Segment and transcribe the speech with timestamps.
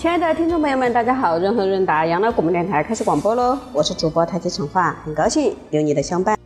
[0.00, 1.38] 亲爱的听众朋友们，大家好！
[1.38, 6.38] 润和润达养老广播电台开始广播喽，我是主播太极陈化，很高兴有你的相伴。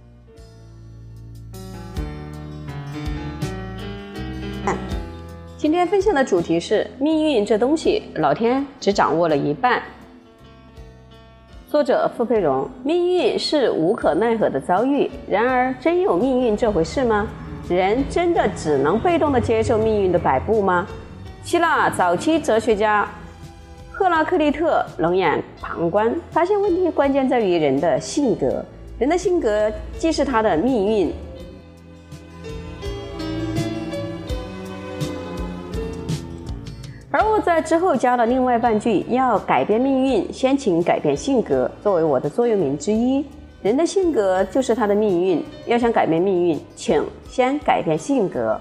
[5.56, 9.80] 今天分享的主题是命运这东西，老天只掌握了一半。
[11.70, 17.28] 作者傅佩荣，命运是无可奈何的遭遇，然而真有命运这回事吗？
[17.68, 20.84] 人真的只能被动的接受命运的摆布吗？
[21.44, 23.08] 希腊早期哲学家。
[23.96, 28.64] 赫拉克利特冷眼旁观，发现问题关键在于人的性格。
[28.98, 31.12] 人的性格既是他的命运，
[37.12, 43.24] 而我在之后加了另外半句：要改变命运，先请改变性格，作为我的座右铭之一。
[43.62, 48.60] 人的性格就是他的命运，要想改变命运，请先改变性格。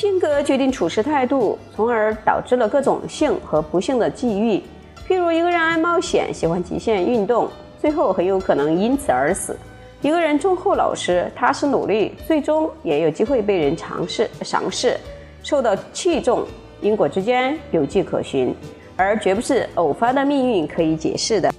[0.00, 4.62] 性格决定处事态度，从而导致了各种幸和不幸的际遇。
[5.06, 9.52] 譬如一个人爱冒险，喜欢极限运动，最后很有可能因此而死；
[10.00, 14.96] 一个人忠厚老实，踏实努力，最终也有机会被人尝试赏识，
[15.42, 16.46] 受到器重。
[16.80, 18.54] 因果之间有迹可循，
[18.96, 21.52] 而绝不是偶发的命运可以解释的。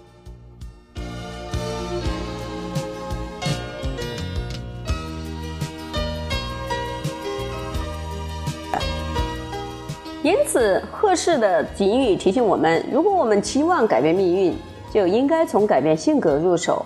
[10.23, 14.55] 因此，贺氏的警语提醒我们：如果我们期望改变命运，
[14.93, 16.85] 就应该从改变性格入手。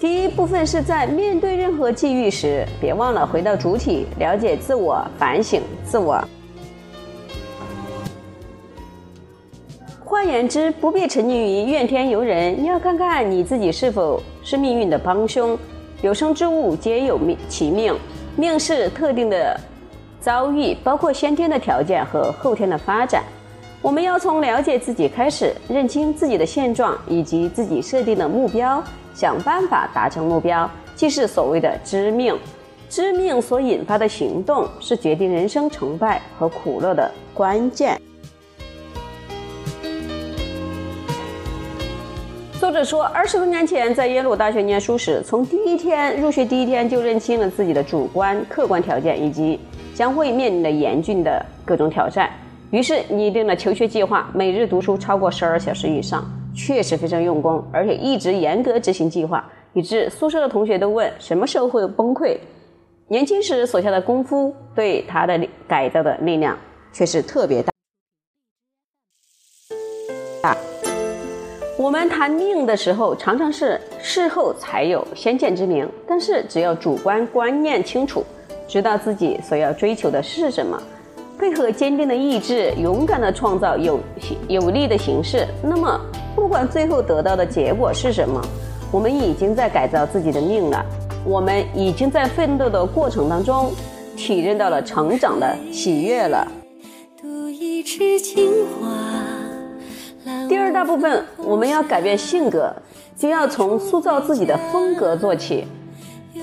[0.00, 6.18] 第一部分是在面对任何际遇时，别忘了回到主体，了解自我，反省自我。
[10.02, 15.58] 换言之，不必沉溺于怨天尤人，要看看你自己是否是命运的帮凶。
[16.00, 17.94] 有生之物皆有命，其命，
[18.36, 19.60] 命是特定的。
[20.24, 23.22] 遭遇包括先天的条件和后天的发展，
[23.82, 28.82] 我们要从了解自己开始，认清自己的现状以及自己设定的目标，
[29.12, 32.34] 想办法达成目标，即是所谓的知命。
[32.88, 38.00] 知命所引发的行动，是决定人生成败和苦乐的关键。
[42.58, 49.60] 作者说，二十多年前在耶鲁大学念书时，从第一天入学第一天就认清了自己的主观、客观条件以及。
[49.94, 52.28] 将会面临的严峻的各种挑战，
[52.70, 62.36] 于是拟定了求学计划，每日读书超过十二小时以上，确实非常用功，而且一直严格执行计划，以致宿舍的同学都问什么时候会崩溃。
[63.06, 66.58] 年轻时所下的功夫，对他的改造的力量
[66.92, 67.72] 却是特别大。
[71.76, 78.24] 我们谈命的时候，常常是事后才有先见之明，但是只要主观观念清楚。
[78.74, 80.76] 知道自己所要追求的是什么，
[81.38, 84.00] 配合坚定的意志，勇敢的创造有
[84.48, 85.46] 有利的形式。
[85.62, 86.00] 那么，
[86.34, 88.44] 不管最后得到的结果是什么，
[88.90, 90.84] 我们已经在改造自己的命了。
[91.24, 93.70] 我们已经在奋斗的过程当中，
[94.16, 96.44] 体认到了成长的喜悦了。
[100.48, 102.74] 第二大部分，我们要改变性格，
[103.16, 105.64] 就要从塑造自己的风格做起。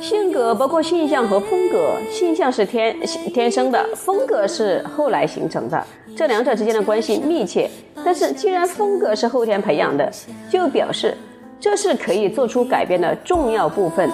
[0.01, 2.99] 性格包括性向和风格，性向是天
[3.31, 5.85] 天生的，风格是后来形成的，
[6.17, 7.69] 这两者之间的关系密切。
[8.03, 10.11] 但是既然风格是后天培养的，
[10.49, 11.15] 就表示
[11.59, 14.09] 这是可以做出改变的重要部分。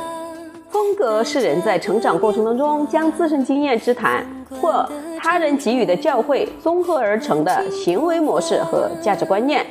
[0.69, 4.25] 风格是人在成长过程当中将自身经验之谈
[4.61, 4.87] 或
[5.17, 9.65] 他人给予的教诲综合而成的行为模式和价值观念。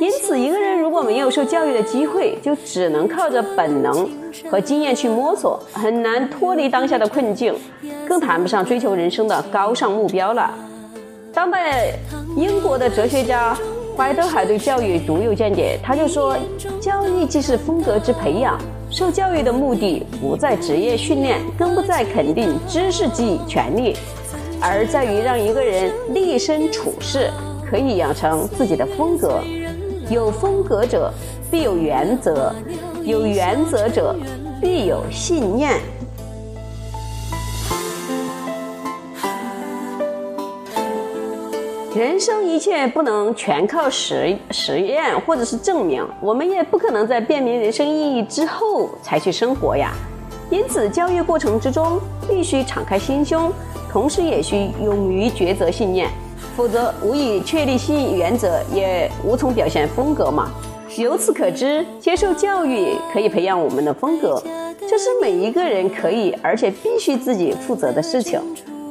[0.00, 4.08] 因此，一个人如如果没有受教育的机会，就只能靠着本能
[4.50, 7.54] 和经验去摸索，很难脱离当下的困境，
[8.08, 10.54] 更谈不上追求人生的高尚目标了。
[11.34, 11.92] 当代
[12.34, 13.54] 英国的哲学家
[13.94, 16.34] 怀德海对教育独有见解，他就说：
[16.80, 18.58] 教育既是风格之培养，
[18.90, 23.94] 受教育的目的不在职业训练，更不在肯定知识及权利，
[24.62, 27.30] 而在于让一个人立身处世
[27.70, 29.42] 可以养成自己的风格。
[30.08, 31.12] 有风格者
[31.50, 32.54] 必有原则，
[33.02, 34.14] 有原则者
[34.60, 35.80] 必有信念。
[41.94, 49.92] 人生一切不能全靠实实验或者是证明，我们也不可能在辨明人生意义之后才去生活呀。
[50.50, 51.98] 因此，教育过程之中
[52.28, 53.50] 必须敞开心胸，
[53.90, 56.08] 同时也需勇于抉择信念。
[56.56, 60.50] 否则，无以确立性原则，也无从表现风格嘛。
[60.96, 64.42] 由此可知，接受教育可以培养我们的风格，
[64.88, 68.40] 这是每一个人可以而且必须自己负责的事情。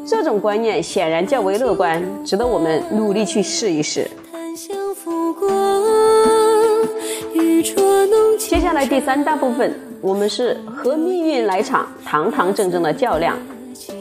[0.08, 4.08] 这种观念显然较为乐观，值得我们努力去试一试。
[8.38, 13.36] 接下来第三大部分，我们是和命运来场堂堂正正的较量。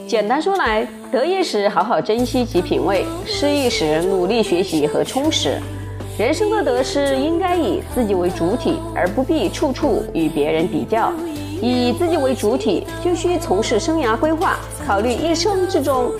[0.07, 5.59] 简单说来，得意时好好珍惜及品味，失意时努力学习和充实。
[6.15, 11.11] 人生的得失应该以自己为主体，而不必处处与别人比较。
[11.59, 16.11] 以自己为主体，就需从事生涯规划，考虑一生之中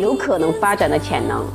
[0.00, 1.46] 有可能发展的潜能。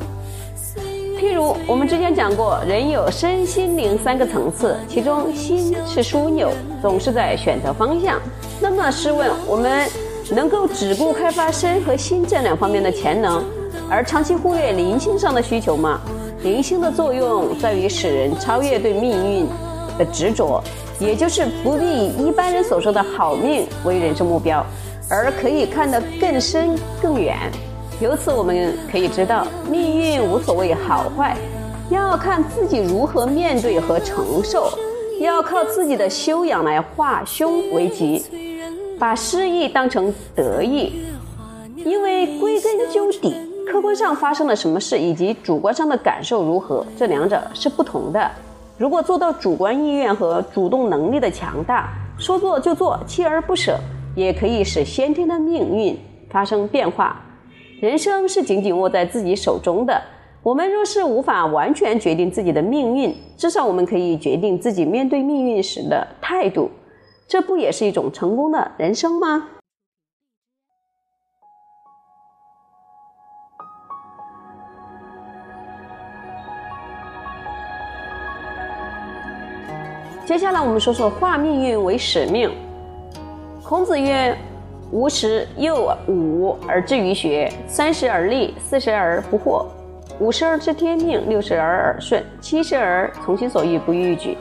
[1.19, 6.49] 譬如我们之前讲过，人有身心灵三个层次，其中心是枢纽，
[6.81, 8.21] 总是在选择方向。
[8.61, 9.87] 那么试问，我们
[10.31, 13.43] 能够只顾开发身和心这两方面的潜能，
[13.89, 15.99] 而长期忽略灵性上的需求吗？
[16.43, 19.47] 灵性的作用在于使人超越对命运
[19.97, 20.61] 的执着，
[20.99, 24.65] 也就是不必以一般人所说的好命为人生目标，
[25.09, 27.37] 而可以看得更深更远。
[28.01, 31.37] 由此我们可以知道，命运无所谓好坏，
[31.89, 34.67] 要看自己如何面对和承受，
[35.21, 38.25] 要靠自己的修养来化凶为吉，
[38.99, 40.93] 把失意当成得意。
[41.75, 43.35] 因为归根究底，
[43.69, 48.31] 客观上发生了什么事，以及主观上的感受如何，这两者是不同的。
[48.77, 53.77] 如果做到主观意愿和主动能力的强大，说做就做，锲而不舍，
[54.15, 55.97] 也可以使先天的命运
[56.29, 57.21] 发生变化。
[57.81, 60.01] 人生是紧紧握在自己手中的。
[60.41, 66.69] 我们若是无法完全决定自己的命运，至少我们可以决定自己面对命运时的态度。
[67.33, 69.49] 这不也是一种成功的人生吗？
[80.27, 82.55] 接下来我们说说化命运为使命。
[83.63, 84.37] 孔子曰。
[84.91, 89.65] 吾十又五而志于学，三十而立，四十而不惑，
[90.19, 94.37] 五十而知天命，六十而耳顺，七十而从心所欲不逾矩。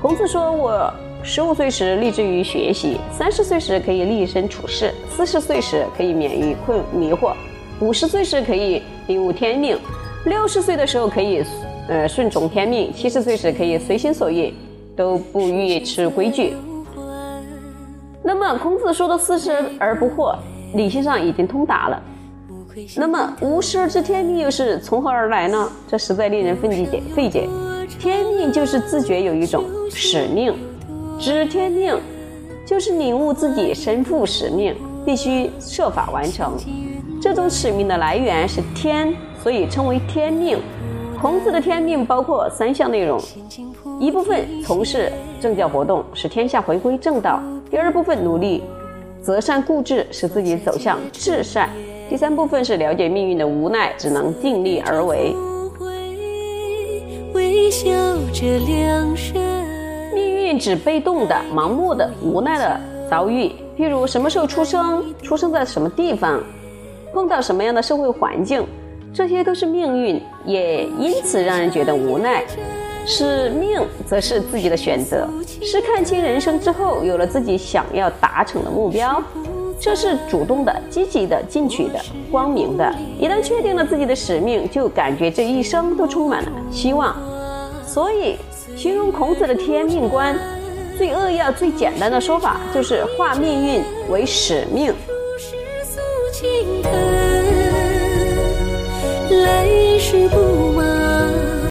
[0.00, 0.90] 孔子说：“我
[1.24, 7.32] 十五岁时立志于学习，三十岁时可以立身处世，四十岁时可以免于困迷惑，
[7.80, 9.78] 五十岁时可以领悟天命，
[10.24, 11.44] 六十岁的时候可以
[11.88, 14.52] 呃顺从天命，七十岁时可以随心所欲，
[14.96, 16.54] 都不逾持规矩。”
[18.24, 20.36] 那么孔子说的“四十而不惑”，
[20.74, 22.02] 理性上已经通达了。
[22.96, 25.70] 那么“五十而知天命”又是从何而来呢？
[25.88, 27.02] 这实在令人费解。
[27.14, 27.48] 费解。
[28.00, 30.54] 天命就是自觉有一种使命，
[31.22, 31.96] 知天命
[32.66, 34.74] 就是领悟自己身负使命，
[35.06, 36.56] 必须设法完成。
[37.20, 40.58] 这种使命的来源是天，所以称为天命。
[41.20, 43.20] 孔子的天命包括三项内容：
[44.00, 47.40] 一部分从事政教活动，使天下回归正道。
[47.70, 48.64] 第二部分努力
[49.22, 51.68] 择善固执，使自己走向至善；
[52.10, 55.32] 第三部分是了解命运的无奈，只能尽力而为。
[57.32, 57.70] 命
[60.52, 62.78] 运指被动的、盲目的、无奈的
[63.08, 66.38] 遭遇，譬如什么时候出生，出生在什么地方，
[67.14, 68.62] 碰到什么样的社会环境，
[69.14, 72.44] 这些都是命运，也因此让人觉得无奈。
[73.06, 75.26] 使命则是自己的选择，
[75.62, 79.22] 是看清人生之后有了自己想要达成的目标，
[79.80, 81.98] 这是主动的、积极的、进取的、
[82.30, 82.94] 光明的。
[83.18, 87.16] 一旦确定了自己的使命，就感觉这一生都充满了希望。
[87.86, 88.36] 所以，
[88.76, 90.36] 形容孔子的天命观，
[90.98, 94.92] 最扼要、最简单的说法就是化命运为使命。
[99.30, 99.66] 来
[99.98, 100.71] 世不。